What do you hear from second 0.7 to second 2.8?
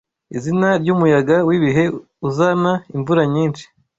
ryumuyaga wibihe uzana